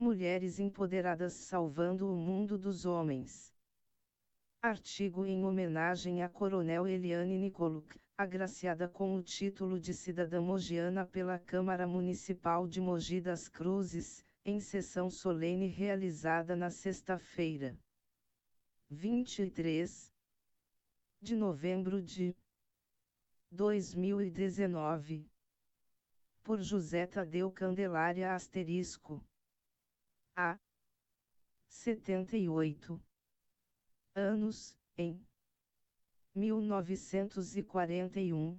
[0.00, 3.52] Mulheres empoderadas salvando o mundo dos homens.
[4.62, 11.36] Artigo em homenagem à Coronel Eliane Nicoluk, agraciada com o título de cidadã mogiana pela
[11.36, 17.76] Câmara Municipal de Mogi das Cruzes, em sessão solene realizada na sexta-feira.
[18.88, 20.12] 23
[21.20, 22.36] de novembro de
[23.50, 25.28] 2019.
[26.44, 29.20] Por José Tadeu Candelária Asterisco.
[30.40, 30.56] A.
[31.66, 33.02] 78
[34.14, 35.20] anos, em
[36.32, 38.56] 1941.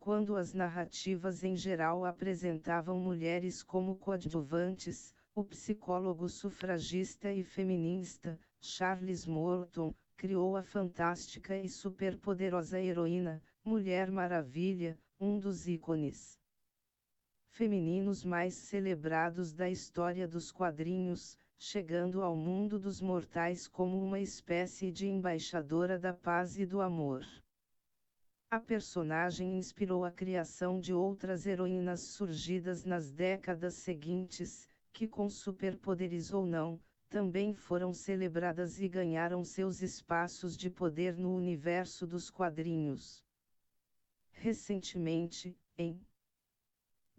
[0.00, 9.26] Quando as narrativas em geral apresentavam mulheres como coadjuvantes, o psicólogo sufragista e feminista, Charles
[9.26, 16.36] Morton, criou a fantástica e superpoderosa heroína, Mulher Maravilha, um dos ícones
[17.58, 24.92] femininos mais celebrados da história dos quadrinhos, chegando ao mundo dos mortais como uma espécie
[24.92, 27.26] de embaixadora da paz e do amor.
[28.48, 36.32] A personagem inspirou a criação de outras heroínas surgidas nas décadas seguintes, que com superpoderes
[36.32, 43.20] ou não, também foram celebradas e ganharam seus espaços de poder no universo dos quadrinhos.
[44.30, 46.00] Recentemente, em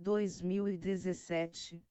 [0.01, 1.83] 2017,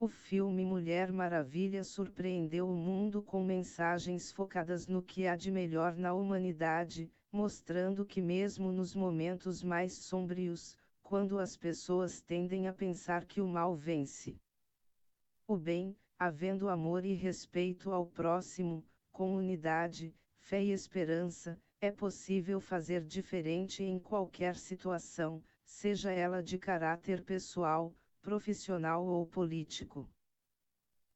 [0.00, 5.94] o filme Mulher Maravilha surpreendeu o mundo com mensagens focadas no que há de melhor
[5.96, 13.26] na humanidade, mostrando que, mesmo nos momentos mais sombrios, quando as pessoas tendem a pensar
[13.26, 14.40] que o mal vence,
[15.46, 18.82] o bem, havendo amor e respeito ao próximo,
[19.12, 26.58] com unidade, fé e esperança, é possível fazer diferente em qualquer situação, seja ela de
[26.58, 30.08] caráter pessoal, profissional ou político.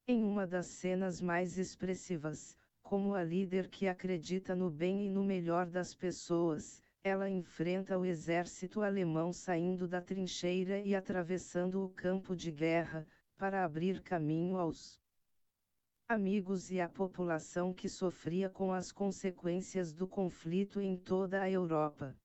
[0.06, 5.22] Em uma das cenas mais expressivas, como a líder que acredita no bem e no
[5.22, 12.34] melhor das pessoas, ela enfrenta o exército alemão saindo da trincheira e atravessando o campo
[12.34, 15.00] de guerra, para abrir caminho aos
[16.09, 22.16] amigos e à população que sofria com as consequências do conflito em toda a Europa.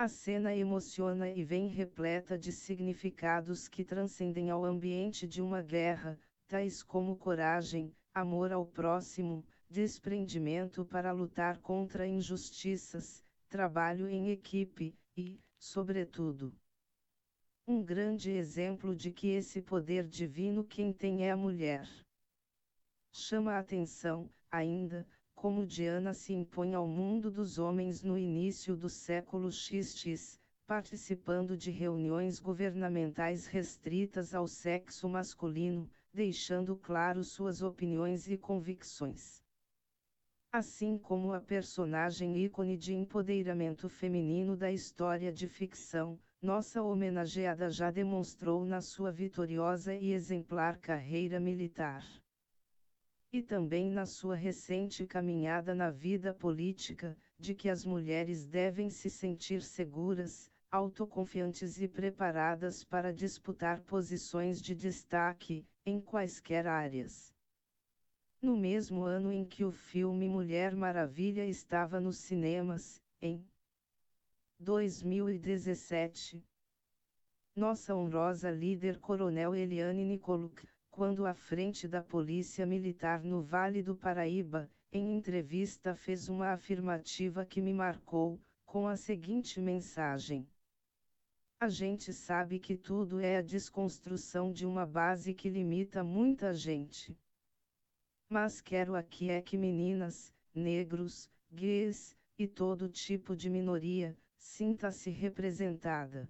[0.00, 6.16] A cena emociona e vem repleta de significados que transcendem ao ambiente de uma guerra,
[6.46, 15.40] tais como coragem, amor ao próximo, desprendimento para lutar contra injustiças, trabalho em equipe e,
[15.58, 16.56] sobretudo,
[17.66, 21.88] um grande exemplo de que esse poder divino quem tem é a mulher.
[23.12, 25.04] Chama a atenção, ainda,
[25.40, 31.70] como Diana se impõe ao mundo dos homens no início do século XX, participando de
[31.70, 39.40] reuniões governamentais restritas ao sexo masculino, deixando claro suas opiniões e convicções.
[40.50, 47.92] Assim como a personagem ícone de empoderamento feminino da história de ficção, nossa homenageada já
[47.92, 52.04] demonstrou na sua vitoriosa e exemplar carreira militar.
[53.30, 59.10] E também na sua recente caminhada na vida política, de que as mulheres devem se
[59.10, 67.34] sentir seguras, autoconfiantes e preparadas para disputar posições de destaque, em quaisquer áreas.
[68.40, 73.44] No mesmo ano em que o filme Mulher Maravilha estava nos cinemas, em
[74.58, 76.44] 2017.
[77.54, 80.66] Nossa honrosa líder Coronel Eliane Nicoluk,
[80.98, 87.46] quando à frente da Polícia Militar no Vale do Paraíba, em entrevista fez uma afirmativa
[87.46, 88.36] que me marcou,
[88.66, 90.44] com a seguinte mensagem.
[91.60, 97.16] A gente sabe que tudo é a desconstrução de uma base que limita muita gente.
[98.28, 106.28] Mas quero aqui é que meninas, negros, gays, e todo tipo de minoria, sinta-se representada.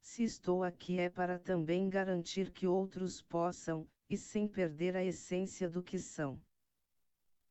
[0.00, 5.68] Se estou aqui é para também garantir que outros possam, e sem perder a essência
[5.68, 6.40] do que são.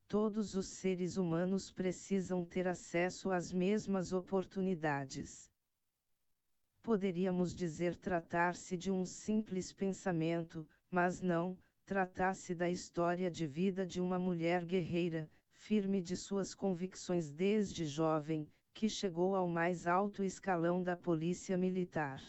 [0.08, 5.52] Todos os seres humanos precisam ter acesso às mesmas oportunidades.
[6.82, 14.00] Poderíamos dizer tratar-se de um simples pensamento, mas não, tratasse da história de vida de
[14.00, 20.84] uma mulher guerreira, firme de suas convicções desde jovem, que chegou ao mais alto escalão
[20.84, 22.22] da Polícia Militar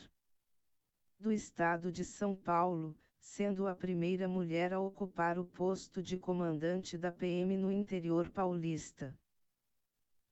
[1.20, 6.96] do Estado de São Paulo, sendo a primeira mulher a ocupar o posto de comandante
[6.96, 9.14] da PM no interior paulista.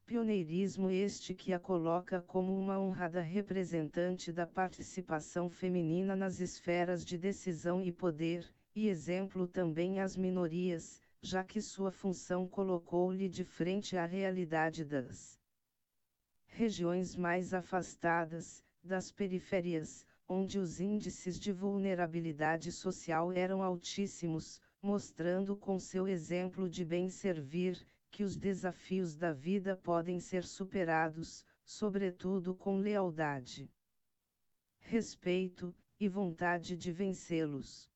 [0.06, 7.18] Pioneirismo este que a coloca como uma honrada representante da participação feminina nas esferas de
[7.18, 13.98] decisão e poder, e exemplo também às minorias, já que sua função colocou-lhe de frente
[13.98, 15.36] à realidade das
[16.56, 25.78] regiões mais afastadas, das periferias, onde os índices de vulnerabilidade social eram altíssimos, mostrando com
[25.78, 32.78] seu exemplo de bem servir, que os desafios da vida podem ser superados, sobretudo com
[32.78, 33.70] lealdade,
[34.78, 37.86] respeito e vontade de vencê-los.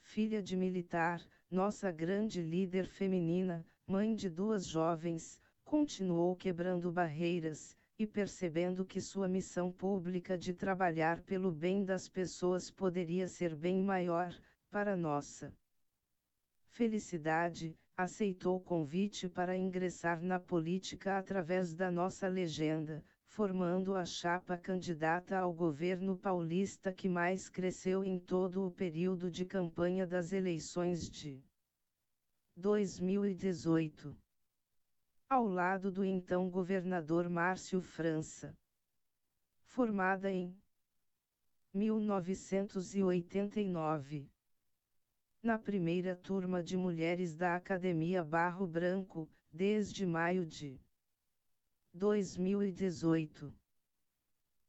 [0.00, 5.38] Filha de militar, nossa grande líder feminina, mãe de duas jovens,
[5.72, 12.70] continuou quebrando barreiras, e percebendo que sua missão pública de trabalhar pelo bem das pessoas
[12.70, 14.38] poderia ser bem maior,
[14.70, 15.50] para nossa
[16.68, 24.58] felicidade, aceitou o convite para ingressar na política através da nossa legenda, formando a chapa
[24.58, 31.08] candidata ao governo paulista que mais cresceu em todo o período de campanha das eleições
[31.08, 31.42] de
[32.56, 34.14] 2018.
[35.32, 38.54] Ao lado do então governador Márcio França.
[39.64, 40.54] Formada em
[41.72, 44.30] 1989
[45.42, 50.78] na primeira turma de mulheres da Academia Barro Branco, desde maio de
[51.94, 53.50] 2018.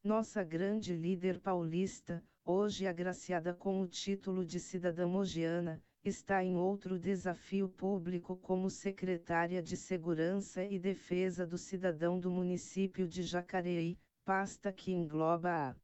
[0.02, 6.98] Nossa grande líder paulista, hoje agraciada com o título de cidadã mogiana, está em outro
[6.98, 14.70] desafio público como secretária de Segurança e Defesa do Cidadão do município de Jacareí, pasta
[14.70, 15.76] que engloba a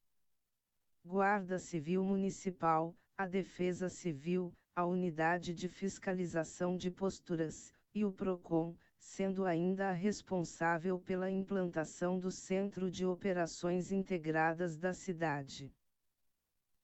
[1.02, 8.76] Guarda Civil Municipal, a Defesa Civil, a Unidade de Fiscalização de Posturas, e o PROCON,
[8.98, 15.72] sendo ainda a responsável pela implantação do Centro de Operações Integradas da cidade.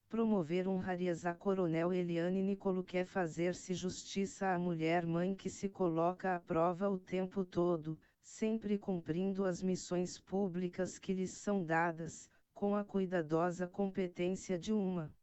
[0.09, 6.39] Promover honrarias a Coronel Eliane Nicolo quer fazer-se justiça à mulher-mãe que se coloca à
[6.39, 12.85] prova o tempo todo, sempre cumprindo as missões públicas que lhes são dadas, com a
[12.85, 15.13] cuidadosa competência de uma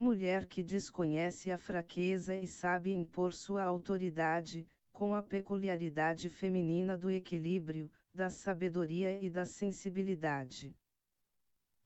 [0.00, 7.10] mulher que desconhece a fraqueza e sabe impor sua autoridade, com a peculiaridade feminina do
[7.10, 10.74] equilíbrio, da sabedoria e da sensibilidade.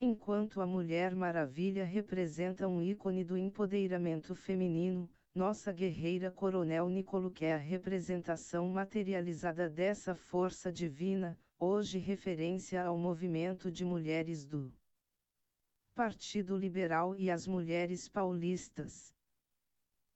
[0.01, 7.53] Enquanto a Mulher Maravilha representa um ícone do empoderamento feminino, nossa guerreira Coronel Nicolo é
[7.53, 14.73] a representação materializada dessa força divina, hoje referência ao movimento de mulheres do
[15.93, 19.13] Partido Liberal e as mulheres paulistas.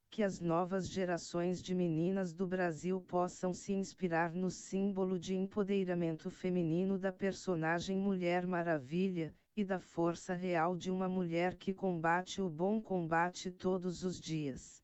[0.08, 6.30] Que as novas gerações de meninas do Brasil possam se inspirar no símbolo de empoderamento
[6.30, 12.50] feminino da personagem Mulher Maravilha, e da força real de uma mulher que combate o
[12.50, 14.82] bom combate todos os dias.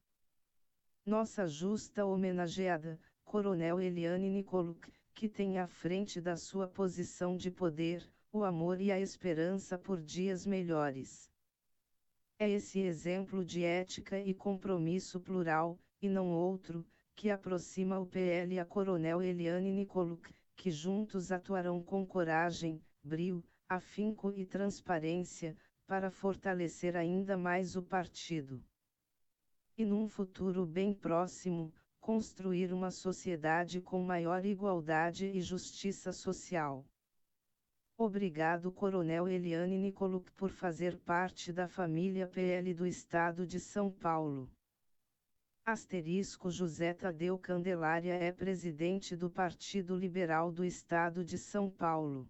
[1.04, 8.08] Nossa justa homenageada, Coronel Eliane Nicoluk, que tem à frente da sua posição de poder,
[8.32, 11.28] o amor e a esperança por dias melhores.
[12.38, 16.86] É esse exemplo de ética e compromisso plural, e não outro,
[17.16, 24.32] que aproxima o PL a Coronel Eliane Nicoluk, que juntos atuarão com coragem, brio, afinco
[24.32, 25.56] e transparência,
[25.86, 28.60] para fortalecer ainda mais o partido.
[29.78, 36.84] E num futuro bem próximo, construir uma sociedade com maior igualdade e justiça social.
[37.96, 44.50] Obrigado Coronel Eliane Nicoluk por fazer parte da família PL do Estado de São Paulo.
[45.64, 52.28] Asterisco José Tadeu Candelária é presidente do Partido Liberal do Estado de São Paulo.